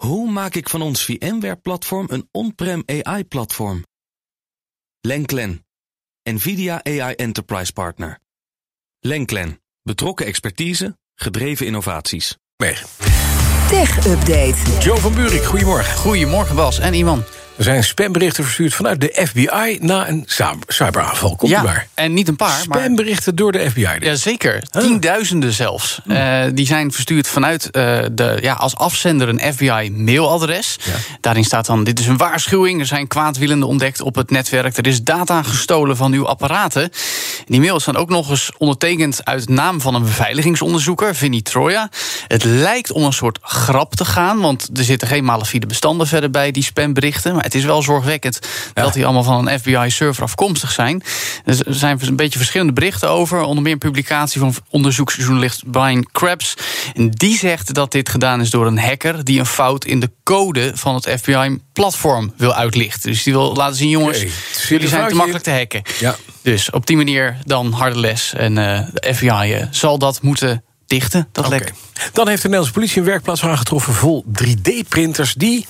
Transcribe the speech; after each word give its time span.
Hoe 0.00 0.30
maak 0.30 0.54
ik 0.54 0.68
van 0.68 0.82
ons 0.82 1.04
VMware-platform 1.04 2.06
een 2.10 2.28
on-prem 2.32 2.82
AI-platform? 2.86 3.84
Lenklen, 5.00 5.66
NVIDIA 6.22 6.84
AI 6.84 7.14
Enterprise 7.14 7.72
Partner. 7.72 8.18
Lenklen, 9.00 9.60
betrokken 9.82 10.26
expertise, 10.26 10.98
gedreven 11.14 11.66
innovaties. 11.66 12.36
Weg. 12.56 12.86
Tech 13.68 14.06
Update. 14.06 14.78
Joe 14.80 14.96
van 14.96 15.14
Buurik, 15.14 15.42
goedemorgen. 15.42 15.96
Goedemorgen 15.96 16.56
Bas 16.56 16.78
en 16.78 16.94
Iman. 16.94 17.24
Er 17.60 17.66
zijn 17.66 17.84
spamberichten 17.84 18.44
verstuurd 18.44 18.74
vanuit 18.74 19.00
de 19.00 19.26
FBI 19.26 19.78
na 19.80 20.08
een 20.08 20.24
cyberaanval. 20.66 21.36
Komt 21.36 21.50
ja, 21.50 21.62
maar. 21.62 21.88
en 21.94 22.14
niet 22.14 22.28
een 22.28 22.36
paar, 22.36 22.62
maar... 22.68 22.78
Spamberichten 22.78 23.34
door 23.34 23.52
de 23.52 23.70
FBI. 23.70 23.96
Ja, 23.98 24.14
zeker. 24.14 24.62
Tienduizenden 24.70 25.52
zelfs. 25.52 26.00
Uh, 26.06 26.42
die 26.54 26.66
zijn 26.66 26.92
verstuurd 26.92 27.28
vanuit 27.28 27.64
uh, 27.64 27.98
de, 28.12 28.38
ja, 28.40 28.52
als 28.52 28.76
afzender 28.76 29.28
een 29.28 29.52
FBI-mailadres. 29.52 30.78
Ja. 30.82 30.92
Daarin 31.20 31.44
staat 31.44 31.66
dan, 31.66 31.84
dit 31.84 31.98
is 31.98 32.06
een 32.06 32.16
waarschuwing. 32.16 32.80
Er 32.80 32.86
zijn 32.86 33.08
kwaadwillenden 33.08 33.68
ontdekt 33.68 34.00
op 34.00 34.14
het 34.14 34.30
netwerk. 34.30 34.76
Er 34.76 34.86
is 34.86 35.02
data 35.02 35.42
gestolen 35.42 35.96
van 35.96 36.12
uw 36.12 36.26
apparaten. 36.26 36.90
Die 37.50 37.60
mails 37.60 37.82
staan 37.82 37.96
ook 37.96 38.08
nog 38.08 38.30
eens 38.30 38.50
ondertekend 38.58 39.24
uit 39.24 39.48
naam 39.48 39.80
van 39.80 39.94
een 39.94 40.02
beveiligingsonderzoeker, 40.02 41.14
Vinnie 41.14 41.42
Troja. 41.42 41.90
Het 42.28 42.44
lijkt 42.44 42.92
om 42.92 43.04
een 43.04 43.12
soort 43.12 43.38
grap 43.42 43.94
te 43.94 44.04
gaan, 44.04 44.40
want 44.40 44.70
er 44.74 44.84
zitten 44.84 45.08
geen 45.08 45.24
malafide 45.24 45.66
bestanden 45.66 46.06
verder 46.06 46.30
bij 46.30 46.50
die 46.50 46.62
spamberichten. 46.62 47.34
Maar 47.34 47.44
het 47.44 47.54
is 47.54 47.64
wel 47.64 47.82
zorgwekkend 47.82 48.38
ja. 48.74 48.82
dat 48.82 48.92
die 48.92 49.04
allemaal 49.04 49.22
van 49.22 49.48
een 49.48 49.58
FBI-server 49.58 50.22
afkomstig 50.22 50.72
zijn. 50.72 51.02
Er 51.44 51.56
zijn 51.66 51.98
een 52.00 52.16
beetje 52.16 52.38
verschillende 52.38 52.72
berichten 52.72 53.08
over. 53.08 53.42
Onder 53.42 53.62
meer 53.62 53.72
een 53.72 53.78
publicatie 53.78 54.40
van 54.40 54.54
onderzoeksjournalist 54.68 55.70
Brian 55.70 56.06
Krebs. 56.12 56.54
En 56.94 57.10
die 57.10 57.38
zegt 57.38 57.74
dat 57.74 57.92
dit 57.92 58.08
gedaan 58.08 58.40
is 58.40 58.50
door 58.50 58.66
een 58.66 58.78
hacker 58.78 59.24
die 59.24 59.38
een 59.38 59.46
fout 59.46 59.84
in 59.84 60.00
de 60.00 60.10
code 60.24 60.72
van 60.74 60.94
het 60.94 61.10
FBI-platform 61.20 62.32
wil 62.36 62.54
uitlichten. 62.54 63.10
Dus 63.10 63.22
die 63.22 63.32
wil 63.32 63.54
laten 63.54 63.76
zien, 63.76 63.88
jongens, 63.88 64.18
okay. 64.18 64.30
jullie 64.68 64.88
zijn 64.88 65.08
te 65.08 65.14
makkelijk 65.14 65.44
te 65.44 65.50
hacken. 65.50 65.82
Ja. 65.98 66.16
Dus 66.42 66.70
op 66.70 66.86
die 66.86 66.96
manier 66.96 67.36
dan 67.44 67.72
harde 67.72 67.98
les. 67.98 68.34
En 68.34 68.56
uh, 68.56 68.80
de 68.92 69.14
FBI 69.14 69.54
uh, 69.54 69.62
zal 69.70 69.98
dat 69.98 70.22
moeten 70.22 70.64
dichten, 70.86 71.28
dat 71.32 71.46
okay. 71.46 71.58
lek. 71.58 71.72
Dan 72.12 72.28
heeft 72.28 72.42
de 72.42 72.48
Nederlandse 72.48 72.72
politie 72.72 72.98
een 72.98 73.06
werkplaats 73.06 73.44
aangetroffen 73.44 73.92
vol 73.92 74.24
3D-printers 74.42 75.32
die 75.36 75.66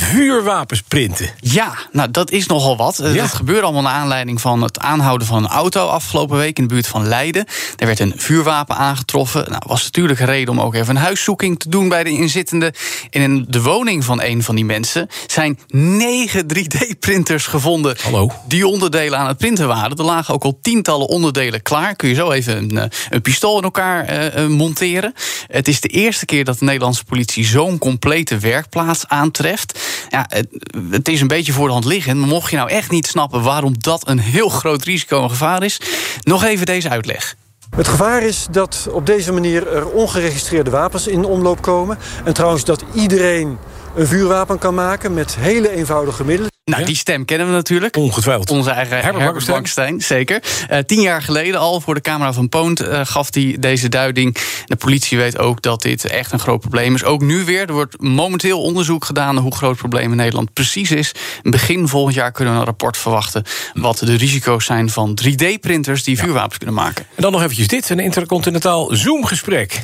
vuurwapens 0.00 0.82
printen. 0.82 1.30
Ja, 1.40 1.74
nou 1.92 2.10
dat 2.10 2.30
is 2.30 2.46
nogal 2.46 2.76
wat. 2.76 2.96
Ja. 3.02 3.12
Dat 3.12 3.34
gebeurde 3.34 3.62
allemaal 3.62 3.82
naar 3.82 3.92
aanleiding 3.92 4.40
van 4.40 4.62
het 4.62 4.78
aanhouden 4.78 5.26
van 5.26 5.44
een 5.44 5.50
auto 5.50 5.86
afgelopen 5.86 6.36
week 6.36 6.58
in 6.58 6.66
de 6.66 6.74
buurt 6.74 6.86
van 6.86 7.08
Leiden. 7.08 7.44
Er 7.76 7.86
werd 7.86 7.98
een 7.98 8.12
vuurwapen 8.16 8.76
aangetroffen. 8.76 9.44
Nou, 9.48 9.62
was 9.66 9.84
natuurlijk 9.84 10.20
een 10.20 10.26
reden 10.26 10.48
om 10.48 10.60
ook 10.60 10.74
even 10.74 10.96
een 10.96 11.02
huiszoeking 11.02 11.58
te 11.58 11.68
doen 11.68 11.88
bij 11.88 12.04
de 12.04 12.10
inzittenden. 12.10 12.72
En 13.10 13.22
in 13.22 13.44
de 13.48 13.62
woning 13.62 14.04
van 14.04 14.22
een 14.22 14.42
van 14.42 14.54
die 14.54 14.64
mensen 14.64 15.08
zijn 15.26 15.58
negen 15.68 16.46
3D-printers 16.54 17.46
gevonden. 17.46 17.96
Hallo. 18.02 18.30
Die 18.46 18.66
onderdelen 18.66 19.18
aan 19.18 19.28
het 19.28 19.38
printen 19.38 19.68
waren. 19.68 19.96
Er 19.96 20.04
lagen 20.04 20.34
ook 20.34 20.44
al 20.44 20.58
tientallen 20.62 21.08
onderdelen 21.08 21.62
klaar. 21.62 21.96
Kun 21.96 22.08
je 22.08 22.14
zo 22.14 22.30
even 22.30 22.56
een, 22.56 22.90
een 23.10 23.22
pistool 23.22 23.56
in 23.56 23.64
elkaar 23.64 24.36
uh, 24.38 24.46
monteren. 24.46 25.12
Het 25.46 25.68
is 25.68 25.80
de 25.80 25.88
eerste 25.88 26.24
keer 26.24 26.44
dat 26.44 26.58
de 26.58 26.64
Nederlandse 26.64 27.04
politie 27.04 27.44
zo'n 27.44 27.78
complete 27.78 28.38
werkplaats 28.38 29.08
aantreft. 29.08 29.78
Ja, 30.08 30.26
het, 30.28 30.46
het, 30.90 31.08
is 31.08 31.20
een 31.20 31.28
beetje 31.28 31.52
voor 31.52 31.66
de 31.66 31.72
hand 31.72 31.84
liggend. 31.84 32.18
Mocht 32.18 32.50
je 32.50 32.56
nou 32.56 32.70
echt 32.70 32.90
niet 32.90 33.06
snappen 33.06 33.42
waarom 33.42 33.74
dat 33.78 34.08
een 34.08 34.18
heel 34.18 34.48
groot 34.48 34.82
risico 34.82 35.22
en 35.22 35.30
gevaar 35.30 35.62
is, 35.62 35.80
nog 36.22 36.44
even 36.44 36.66
deze 36.66 36.88
uitleg. 36.88 37.36
Het 37.76 37.88
gevaar 37.88 38.22
is 38.22 38.46
dat 38.50 38.88
op 38.90 39.06
deze 39.06 39.32
manier 39.32 39.68
er 39.72 39.88
ongeregistreerde 39.88 40.70
wapens 40.70 41.06
in 41.06 41.24
omloop 41.24 41.62
komen. 41.62 41.98
En 42.24 42.34
trouwens 42.34 42.64
dat 42.64 42.84
iedereen 42.94 43.58
een 43.98 44.06
vuurwapen 44.06 44.58
kan 44.58 44.74
maken 44.74 45.14
met 45.14 45.36
hele 45.36 45.70
eenvoudige 45.70 46.24
middelen. 46.24 46.50
Nou, 46.64 46.84
die 46.84 46.96
stem 46.96 47.24
kennen 47.24 47.46
we 47.46 47.52
natuurlijk. 47.52 47.96
Ongetwijfeld. 47.96 48.50
Onze 48.50 48.70
eigen 48.70 49.00
Herbert, 49.00 49.24
Herbert 49.24 49.44
Blankenstein, 49.44 50.00
zeker. 50.00 50.42
Uh, 50.70 50.78
tien 50.78 51.00
jaar 51.00 51.22
geleden 51.22 51.60
al 51.60 51.80
voor 51.80 51.94
de 51.94 52.00
camera 52.00 52.32
van 52.32 52.48
Poont 52.48 52.82
uh, 52.82 53.00
gaf 53.04 53.34
hij 53.34 53.56
deze 53.60 53.88
duiding. 53.88 54.36
De 54.64 54.76
politie 54.76 55.18
weet 55.18 55.38
ook 55.38 55.62
dat 55.62 55.82
dit 55.82 56.04
echt 56.04 56.32
een 56.32 56.38
groot 56.38 56.60
probleem 56.60 56.94
is. 56.94 57.04
Ook 57.04 57.22
nu 57.22 57.44
weer. 57.44 57.66
Er 57.66 57.72
wordt 57.72 58.02
momenteel 58.02 58.62
onderzoek 58.62 59.04
gedaan 59.04 59.34
naar 59.34 59.42
hoe 59.42 59.54
groot 59.54 59.70
het 59.70 59.78
probleem 59.78 60.10
in 60.10 60.16
Nederland 60.16 60.52
precies 60.52 60.90
is. 60.90 61.12
Begin 61.42 61.88
volgend 61.88 62.14
jaar 62.14 62.32
kunnen 62.32 62.54
we 62.54 62.60
een 62.60 62.66
rapport 62.66 62.96
verwachten 62.96 63.42
wat 63.72 63.98
de 63.98 64.16
risico's 64.16 64.64
zijn 64.64 64.90
van 64.90 65.18
3D-printers 65.22 66.04
die 66.04 66.16
ja. 66.16 66.22
vuurwapens 66.22 66.56
kunnen 66.56 66.76
maken. 66.76 67.06
En 67.14 67.22
dan 67.22 67.32
nog 67.32 67.42
eventjes 67.42 67.68
dit: 67.68 67.90
een 67.90 68.00
intercontinentaal 68.00 68.88
Zoom-gesprek. 68.94 69.82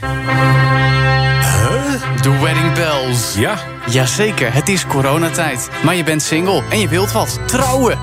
De 2.22 2.38
Wedding 2.42 2.72
Bells. 2.72 3.34
Ja. 3.34 3.58
Jazeker, 3.86 4.54
het 4.54 4.68
is 4.68 4.86
coronatijd. 4.86 5.68
Maar 5.84 5.94
je 5.94 6.04
bent 6.04 6.22
single 6.22 6.62
en 6.70 6.78
je 6.80 6.88
wilt 6.88 7.12
wat. 7.12 7.38
Trouwen. 7.46 7.98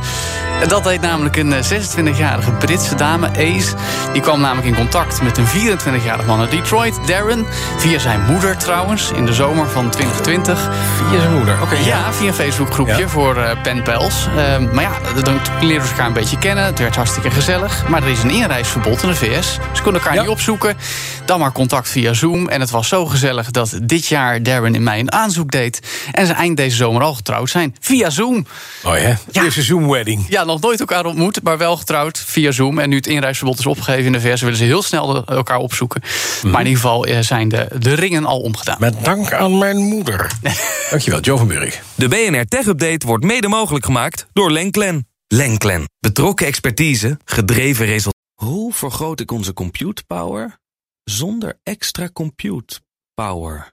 Dat 0.67 0.83
deed 0.83 1.01
namelijk 1.01 1.35
een 1.35 1.53
26-jarige 1.53 2.51
Britse 2.51 2.95
dame, 2.95 3.27
Ace. 3.27 3.75
Die 4.13 4.21
kwam 4.21 4.41
namelijk 4.41 4.67
in 4.67 4.75
contact 4.75 5.21
met 5.21 5.37
een 5.37 5.45
24-jarig 5.45 6.25
man 6.25 6.39
uit 6.39 6.51
Detroit, 6.51 6.99
Darren. 7.07 7.45
Via 7.77 7.99
zijn 7.99 8.25
moeder 8.25 8.57
trouwens, 8.57 9.11
in 9.11 9.25
de 9.25 9.33
zomer 9.33 9.69
van 9.69 9.89
2020. 9.89 10.69
Via 11.09 11.19
zijn 11.19 11.33
moeder, 11.33 11.53
oké. 11.53 11.63
Okay, 11.63 11.79
ja. 11.79 11.85
ja. 11.85 12.13
via 12.13 12.27
een 12.27 12.33
Facebookgroepje 12.33 12.97
ja. 12.97 13.07
voor 13.07 13.37
uh, 13.37 13.61
penpals. 13.63 14.27
Uh, 14.27 14.71
maar 14.73 14.83
ja, 14.83 15.21
dan 15.21 15.39
leren 15.61 15.83
ze 15.83 15.91
elkaar 15.91 16.07
een 16.07 16.13
beetje 16.13 16.37
kennen. 16.37 16.63
Het 16.63 16.79
werd 16.79 16.95
hartstikke 16.95 17.31
gezellig. 17.31 17.87
Maar 17.87 18.03
er 18.03 18.09
is 18.09 18.23
een 18.23 18.29
inreisverbod 18.29 19.03
in 19.03 19.09
de 19.09 19.15
VS. 19.15 19.53
Ze 19.73 19.81
konden 19.81 20.01
elkaar 20.01 20.15
ja. 20.15 20.21
niet 20.21 20.29
opzoeken. 20.29 20.77
Dan 21.25 21.39
maar 21.39 21.51
contact 21.51 21.89
via 21.89 22.13
Zoom. 22.13 22.49
En 22.49 22.59
het 22.59 22.69
was 22.69 22.87
zo 22.87 23.05
gezellig 23.05 23.51
dat 23.51 23.79
dit 23.83 24.07
jaar 24.07 24.43
Darren 24.43 24.75
in 24.75 24.83
mij 24.83 24.99
een 24.99 25.11
aanzoek 25.11 25.51
deed. 25.51 25.79
En 26.11 26.25
ze 26.27 26.33
eind 26.33 26.57
deze 26.57 26.75
zomer 26.75 27.01
al 27.01 27.13
getrouwd 27.13 27.49
zijn. 27.49 27.75
Via 27.79 28.09
Zoom. 28.09 28.45
Oh 28.83 28.97
ja, 28.97 29.17
ja. 29.31 29.43
eerste 29.43 29.61
Zoom-wedding. 29.61 30.25
Ja, 30.29 30.43
nog 30.51 30.61
nooit 30.61 30.79
elkaar 30.79 31.05
ontmoet, 31.05 31.43
maar 31.43 31.57
wel 31.57 31.77
getrouwd 31.77 32.17
via 32.17 32.51
Zoom. 32.51 32.79
En 32.79 32.89
nu 32.89 32.95
het 32.95 33.07
inreisverbod 33.07 33.59
is 33.59 33.65
opgegeven 33.65 34.05
in 34.05 34.11
de 34.11 34.21
VS, 34.21 34.41
willen 34.41 34.57
ze 34.57 34.63
heel 34.63 34.81
snel 34.81 35.25
elkaar 35.25 35.57
opzoeken. 35.57 36.01
Mm. 36.43 36.51
Maar 36.51 36.61
in 36.61 36.67
ieder 36.67 36.81
geval 36.81 37.23
zijn 37.23 37.49
de, 37.49 37.67
de 37.79 37.93
ringen 37.93 38.25
al 38.25 38.39
omgedaan. 38.39 38.77
Met 38.79 39.03
dank 39.03 39.33
aan 39.33 39.57
mijn 39.57 39.77
moeder. 39.77 40.31
Dankjewel, 40.89 41.19
Joe 41.19 41.37
van 41.37 41.47
Burg. 41.47 41.83
De 41.95 42.07
BNR 42.07 42.45
Tech 42.47 42.65
Update 42.65 43.07
wordt 43.07 43.23
mede 43.23 43.47
mogelijk 43.47 43.85
gemaakt 43.85 44.27
door 44.33 44.51
Lenklen. 44.51 45.07
Lenklen. 45.27 45.89
Betrokken 45.99 46.47
expertise, 46.47 47.19
gedreven 47.25 47.85
resultaten. 47.85 48.19
Hoe 48.33 48.73
vergroot 48.73 49.19
ik 49.19 49.31
onze 49.31 49.53
compute 49.53 50.03
power 50.07 50.59
zonder 51.03 51.59
extra 51.63 52.09
compute 52.13 52.79
power? 53.13 53.71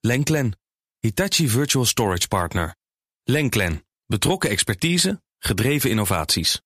Lenklen. 0.00 0.58
Hitachi 0.98 1.48
Virtual 1.48 1.84
Storage 1.84 2.28
Partner. 2.28 2.74
Lenklen. 3.24 3.82
Betrokken 4.06 4.50
expertise, 4.50 5.22
gedreven 5.38 5.90
innovaties. 5.90 6.60